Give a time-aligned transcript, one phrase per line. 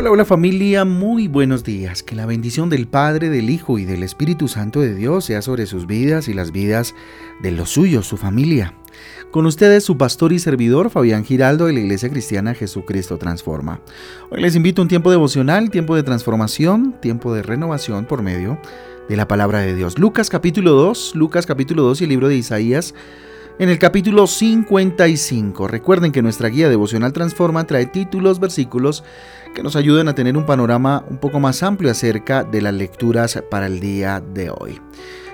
[0.00, 2.02] Hola, hola familia, muy buenos días.
[2.02, 5.66] Que la bendición del Padre, del Hijo y del Espíritu Santo de Dios sea sobre
[5.66, 6.94] sus vidas y las vidas
[7.42, 8.72] de los suyos, su familia.
[9.30, 13.82] Con ustedes su pastor y servidor Fabián Giraldo de la Iglesia Cristiana Jesucristo Transforma.
[14.30, 18.58] Hoy les invito a un tiempo devocional, tiempo de transformación, tiempo de renovación por medio
[19.06, 19.98] de la palabra de Dios.
[19.98, 22.94] Lucas capítulo 2, Lucas capítulo 2 y el libro de Isaías
[23.58, 25.68] en el capítulo 55.
[25.68, 29.04] Recuerden que nuestra guía devocional Transforma trae títulos, versículos
[29.54, 33.42] que nos ayuden a tener un panorama un poco más amplio acerca de las lecturas
[33.50, 34.80] para el día de hoy.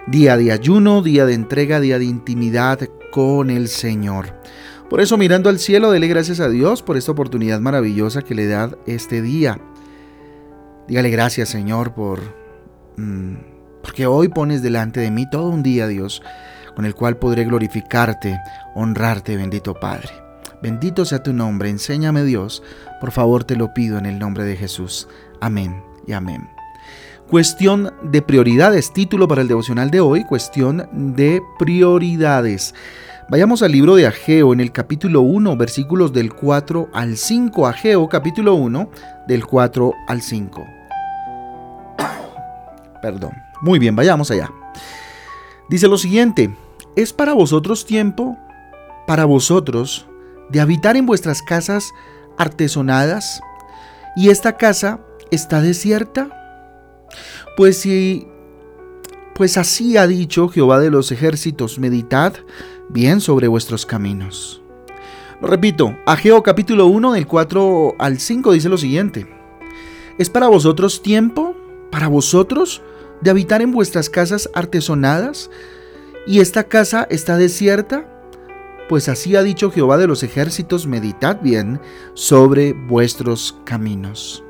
[0.07, 4.35] Día de ayuno, día de entrega, día de intimidad con el Señor.
[4.89, 8.47] Por eso mirando al cielo, dele gracias a Dios por esta oportunidad maravillosa que le
[8.47, 9.61] da este día.
[10.89, 12.21] Dígale gracias Señor por...
[12.97, 13.35] Mm,
[13.83, 16.23] porque hoy pones delante de mí todo un día, Dios
[16.77, 18.39] con el cual podré glorificarte,
[18.75, 20.11] honrarte, bendito Padre.
[20.63, 22.63] Bendito sea tu nombre, enséñame Dios,
[23.01, 25.09] por favor te lo pido en el nombre de Jesús.
[25.41, 26.49] Amén y amén.
[27.29, 32.75] Cuestión de prioridades, título para el devocional de hoy, cuestión de prioridades.
[33.29, 37.67] Vayamos al libro de Ageo en el capítulo 1, versículos del 4 al 5.
[37.67, 38.91] Ageo capítulo 1,
[39.27, 40.65] del 4 al 5.
[43.03, 43.33] Perdón.
[43.63, 44.49] Muy bien, vayamos allá.
[45.69, 46.55] Dice lo siguiente,
[46.97, 48.39] ¿Es para vosotros tiempo,
[49.07, 50.07] para vosotros,
[50.49, 51.93] de habitar en vuestras casas
[52.39, 53.43] artesonadas
[54.17, 56.31] y esta casa está desierta?
[57.55, 58.27] Pues si
[59.35, 62.33] pues así ha dicho Jehová de los ejércitos, meditad
[62.89, 64.63] bien sobre vuestros caminos.
[65.43, 69.27] Repito, Ageo capítulo 1 del 4 al 5 dice lo siguiente.
[70.17, 71.55] ¿Es para vosotros tiempo,
[71.91, 72.81] para vosotros,
[73.21, 75.51] de habitar en vuestras casas artesonadas
[76.27, 78.05] ¿Y esta casa está desierta?
[78.89, 81.81] Pues así ha dicho Jehová de los ejércitos, meditad bien
[82.15, 84.43] sobre vuestros caminos.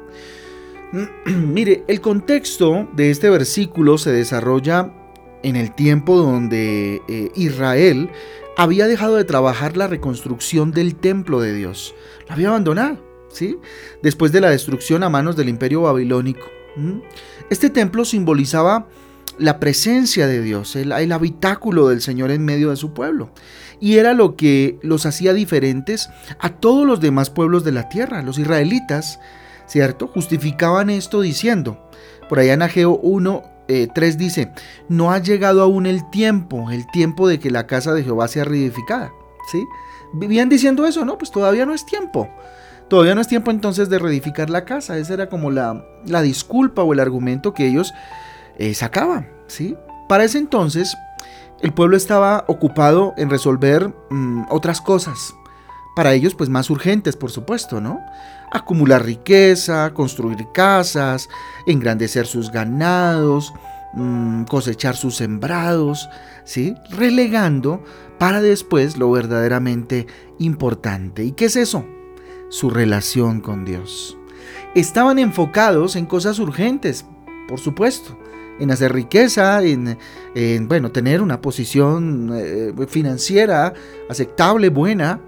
[1.27, 4.91] Mire, el contexto de este versículo se desarrolla
[5.43, 8.11] en el tiempo donde eh, Israel
[8.57, 11.95] había dejado de trabajar la reconstrucción del templo de Dios.
[12.27, 12.99] Lo había abandonado,
[13.29, 13.59] ¿sí?
[14.03, 16.47] Después de la destrucción a manos del imperio babilónico.
[17.49, 18.89] Este templo simbolizaba
[19.39, 23.31] la presencia de Dios, el, habitáculo del Señor en medio de su pueblo.
[23.81, 26.09] Y era lo que los hacía diferentes
[26.39, 28.23] a todos los demás pueblos de la tierra.
[28.23, 29.21] Los israelitas,
[29.67, 30.09] ¿cierto?
[30.09, 31.91] Justificaban esto diciendo,
[32.29, 34.53] por allá en Ageo 1, 3 eh, dice,
[34.89, 38.45] no ha llegado aún el tiempo, el tiempo de que la casa de Jehová sea
[38.45, 39.13] reedificada.
[39.53, 39.65] ¿Sí?
[40.15, 41.19] Vivían diciendo eso, ¿no?
[41.19, 42.29] Pues todavía no es tiempo.
[42.89, 44.97] Todavía no es tiempo entonces de reedificar la casa.
[44.97, 47.93] Esa era como la, la disculpa o el argumento que ellos
[48.59, 49.27] eh, sacaba.
[49.47, 49.77] ¿sí?
[50.09, 50.97] Para ese entonces,
[51.61, 55.35] el pueblo estaba ocupado en resolver mm, otras cosas.
[55.95, 58.01] Para ellos, pues más urgentes, por supuesto, ¿no?
[58.53, 61.29] Acumular riqueza, construir casas,
[61.67, 63.55] engrandecer sus ganados,
[63.95, 66.11] mm, cosechar sus sembrados,
[66.45, 66.75] ¿sí?
[66.91, 67.83] Relegando
[68.19, 70.07] para después lo verdaderamente
[70.39, 71.25] importante.
[71.25, 71.87] ¿Y qué es eso?
[72.51, 74.19] Su relación con Dios.
[74.75, 77.07] Estaban enfocados en cosas urgentes,
[77.49, 78.19] por supuesto,
[78.59, 79.99] en hacer riqueza, en,
[80.69, 83.75] bueno, tener una posición eh, financiera
[84.09, 85.21] aceptable, buena,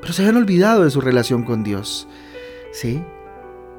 [0.00, 2.08] pero se habían olvidado de su relación con Dios.
[2.72, 3.02] ¿sí?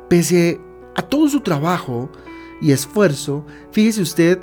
[0.10, 0.60] Pese
[0.96, 2.10] a todo su trabajo
[2.62, 4.40] y esfuerzo, fíjese usted,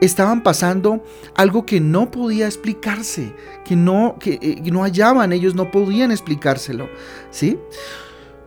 [0.00, 1.02] estaban pasando
[1.34, 3.34] algo que no podía explicarse,
[3.64, 6.88] que no, que, eh, no hallaban, ellos no podían explicárselo,
[7.30, 7.58] ¿sí?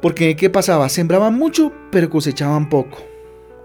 [0.02, 0.90] Porque ¿qué pasaba?
[0.90, 2.98] Sembraban mucho, pero cosechaban poco.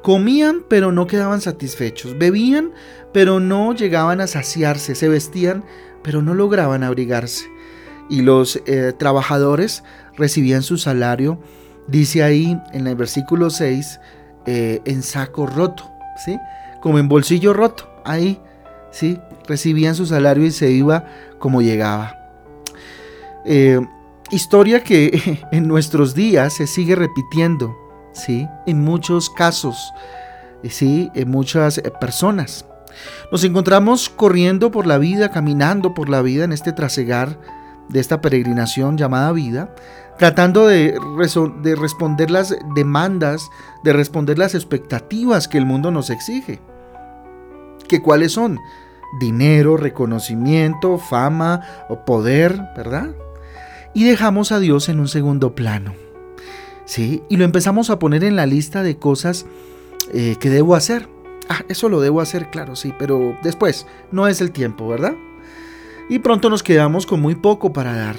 [0.03, 2.73] Comían pero no quedaban satisfechos, bebían
[3.13, 5.65] pero no llegaban a saciarse, se vestían
[6.03, 7.47] pero no lograban abrigarse.
[8.09, 9.85] Y los eh, trabajadores
[10.17, 11.39] recibían su salario,
[11.87, 14.01] dice ahí en el versículo 6,
[14.47, 15.85] eh, en saco roto,
[16.25, 16.39] ¿sí?
[16.81, 18.41] Como en bolsillo roto, ahí,
[18.91, 19.19] ¿sí?
[19.47, 21.05] Recibían su salario y se iba
[21.39, 22.17] como llegaba.
[23.45, 23.81] Eh,
[24.31, 27.77] historia que en nuestros días se sigue repitiendo
[28.13, 28.49] ¿sí?
[28.67, 29.93] En muchos casos,
[30.69, 31.11] ¿sí?
[31.15, 32.67] En muchas eh, personas.
[33.31, 37.39] Nos encontramos corriendo por la vida, caminando por la vida en este trasegar
[37.89, 39.75] de esta peregrinación llamada vida,
[40.19, 40.99] tratando de,
[41.63, 43.49] de responder las demandas,
[43.83, 46.61] de responder las expectativas que el mundo nos exige.
[47.89, 48.59] ¿Que cuáles son?
[49.19, 51.63] Dinero, reconocimiento, fama
[52.07, 53.11] poder, ¿verdad?
[53.93, 56.10] Y dejamos a Dios en un segundo plano.
[56.91, 57.23] ¿Sí?
[57.29, 59.47] Y lo empezamos a poner en la lista de cosas
[60.13, 61.09] eh, que debo hacer.
[61.49, 65.15] Ah, eso lo debo hacer, claro, sí, pero después, no es el tiempo, ¿verdad?
[66.09, 68.17] Y pronto nos quedamos con muy poco para dar,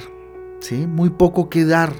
[0.61, 0.87] ¿sí?
[0.87, 1.91] Muy poco que dar,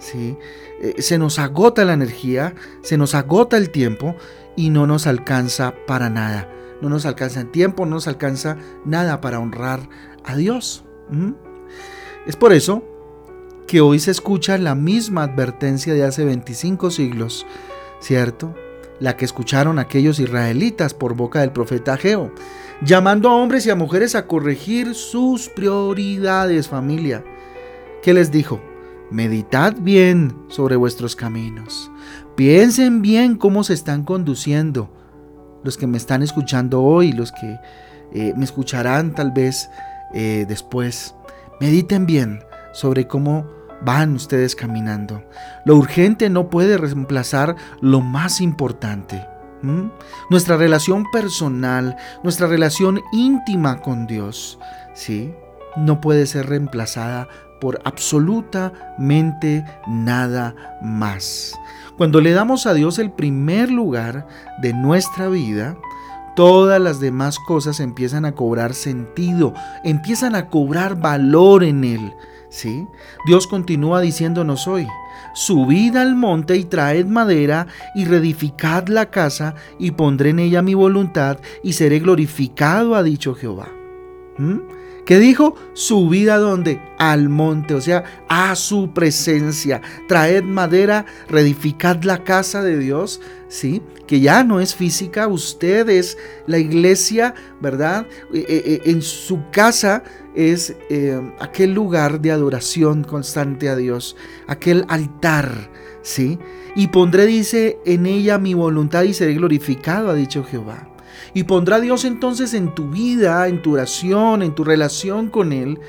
[0.00, 0.36] ¿sí?
[0.82, 4.16] Eh, se nos agota la energía, se nos agota el tiempo
[4.56, 6.50] y no nos alcanza para nada.
[6.82, 9.88] No nos alcanza el tiempo, no nos alcanza nada para honrar
[10.24, 10.84] a Dios.
[12.26, 12.95] Es por eso
[13.66, 17.46] que hoy se escucha la misma advertencia de hace 25 siglos,
[18.00, 18.54] ¿cierto?
[19.00, 22.32] La que escucharon aquellos israelitas por boca del profeta Ageo,
[22.82, 27.24] llamando a hombres y a mujeres a corregir sus prioridades, familia.
[28.02, 28.60] ¿Qué les dijo?
[29.10, 31.90] Meditad bien sobre vuestros caminos.
[32.36, 34.90] Piensen bien cómo se están conduciendo.
[35.64, 37.58] Los que me están escuchando hoy, los que
[38.12, 39.68] eh, me escucharán tal vez
[40.14, 41.14] eh, después.
[41.60, 42.40] Mediten bien
[42.72, 45.22] sobre cómo van ustedes caminando.
[45.64, 49.26] Lo urgente no puede reemplazar lo más importante.
[50.30, 54.58] Nuestra relación personal, nuestra relación íntima con Dios,
[54.94, 55.34] ¿sí?
[55.76, 57.28] No puede ser reemplazada
[57.60, 61.54] por absolutamente nada más.
[61.96, 64.26] Cuando le damos a Dios el primer lugar
[64.60, 65.76] de nuestra vida,
[66.36, 72.12] todas las demás cosas empiezan a cobrar sentido, empiezan a cobrar valor en Él.
[73.26, 74.86] Dios continúa diciéndonos hoy,
[75.34, 80.74] subid al monte y traed madera y reedificad la casa y pondré en ella mi
[80.74, 83.68] voluntad y seré glorificado, ha dicho Jehová.
[84.38, 84.58] ¿Mm?
[85.06, 85.54] ¿Qué dijo?
[85.72, 86.80] Subid a dónde?
[86.98, 89.80] Al monte, o sea, a su presencia.
[90.08, 93.82] Traed madera, reedificad la casa de Dios, ¿sí?
[94.06, 96.16] Que ya no es física, usted es
[96.46, 98.06] la iglesia, ¿verdad?
[98.32, 100.02] Eh, eh, eh, en su casa
[100.34, 100.76] es
[101.40, 104.16] aquel lugar de adoración constante a Dios,
[104.46, 105.70] aquel altar,
[106.02, 106.38] ¿sí?
[106.74, 110.88] Y pondré, dice, en ella mi voluntad y seré glorificado, ha dicho Jehová.
[111.32, 115.80] Y pondrá Dios entonces en tu vida, en tu oración, en tu relación con Él,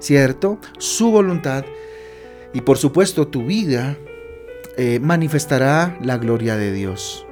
[0.00, 0.58] ¿cierto?
[0.78, 1.64] Su voluntad.
[2.52, 3.96] Y por supuesto tu vida
[4.76, 7.26] eh, manifestará la gloria de Dios.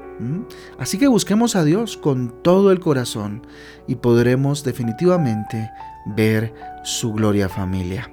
[0.79, 3.44] Así que busquemos a Dios con todo el corazón
[3.89, 5.71] y podremos definitivamente
[6.06, 6.55] ver
[6.85, 8.09] su gloria familia.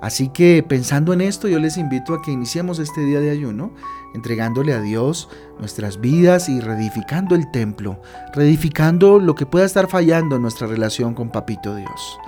[0.00, 3.72] Así que pensando en esto, yo les invito a que iniciemos este día de ayuno
[4.14, 8.00] entregándole a Dios nuestras vidas y reedificando el templo,
[8.32, 12.18] reedificando lo que pueda estar fallando en nuestra relación con Papito Dios.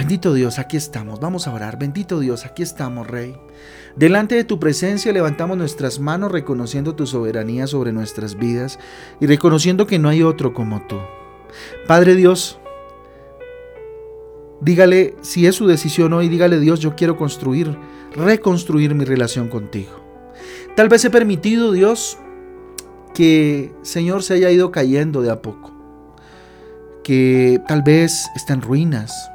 [0.00, 1.20] Bendito Dios, aquí estamos.
[1.20, 1.78] Vamos a orar.
[1.78, 3.36] Bendito Dios, aquí estamos, Rey.
[3.96, 8.78] Delante de tu presencia levantamos nuestras manos reconociendo tu soberanía sobre nuestras vidas
[9.20, 10.96] y reconociendo que no hay otro como tú.
[11.86, 12.58] Padre Dios,
[14.62, 17.76] dígale si es su decisión hoy, dígale Dios, yo quiero construir,
[18.16, 20.00] reconstruir mi relación contigo.
[20.76, 22.16] Tal vez he permitido, Dios,
[23.12, 25.72] que Señor se haya ido cayendo de a poco.
[27.04, 29.30] Que tal vez está en ruinas.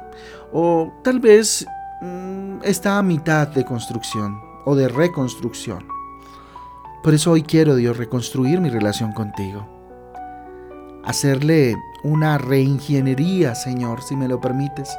[0.58, 1.66] O tal vez
[2.00, 5.86] mm, está a mitad de construcción o de reconstrucción.
[7.02, 9.68] Por eso hoy quiero, Dios, reconstruir mi relación contigo.
[11.04, 14.96] Hacerle una reingeniería, Señor, si me lo permites.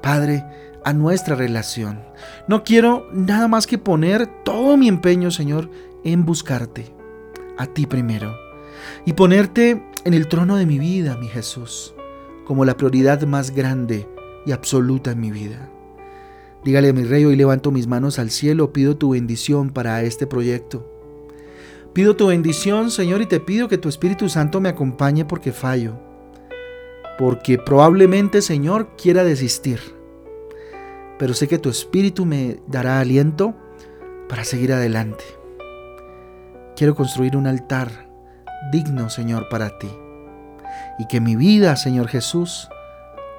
[0.00, 0.42] Padre,
[0.86, 2.00] a nuestra relación.
[2.48, 5.70] No quiero nada más que poner todo mi empeño, Señor,
[6.02, 6.94] en buscarte,
[7.58, 8.34] a ti primero,
[9.04, 11.94] y ponerte en el trono de mi vida, mi Jesús,
[12.46, 14.08] como la prioridad más grande
[14.46, 15.70] y absoluta en mi vida.
[16.64, 20.90] Dígale mi rey, hoy levanto mis manos al cielo, pido tu bendición para este proyecto.
[21.92, 25.94] Pido tu bendición, Señor, y te pido que tu Espíritu Santo me acompañe porque fallo.
[27.18, 29.80] Porque probablemente, Señor, quiera desistir
[31.18, 33.54] pero sé que tu espíritu me dará aliento
[34.28, 35.24] para seguir adelante.
[36.76, 38.10] Quiero construir un altar
[38.72, 39.88] digno, Señor, para ti.
[40.98, 42.68] Y que mi vida, Señor Jesús,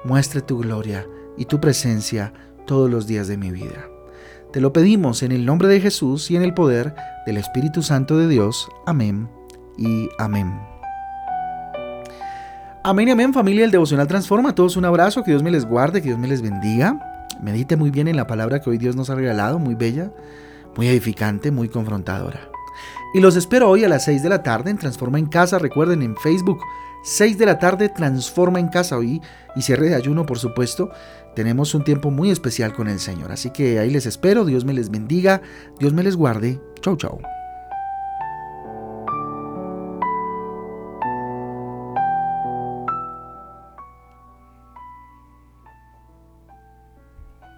[0.06, 2.32] muestre tu gloria y tu presencia
[2.66, 3.88] todos los días de mi vida.
[4.52, 6.94] Te lo pedimos en el nombre de Jesús y en el poder
[7.26, 8.68] del Espíritu Santo de Dios.
[8.86, 9.28] Amén
[9.76, 10.58] y amén.
[12.84, 14.54] Amén y amén familia del Devocional Transforma.
[14.54, 17.26] Todos un abrazo, que Dios me les guarde, que Dios me les bendiga.
[17.42, 20.12] Medite muy bien en la palabra que hoy Dios nos ha regalado, muy bella,
[20.76, 22.48] muy edificante, muy confrontadora.
[23.12, 25.58] Y los espero hoy a las 6 de la tarde en Transforma en Casa.
[25.58, 26.60] Recuerden en Facebook,
[27.06, 29.22] 6 de la tarde, Transforma en Casa hoy
[29.54, 30.90] y cierre de ayuno, por supuesto.
[31.36, 33.30] Tenemos un tiempo muy especial con el Señor.
[33.30, 34.44] Así que ahí les espero.
[34.44, 35.40] Dios me les bendiga.
[35.78, 36.60] Dios me les guarde.
[36.80, 37.20] Chau, chau.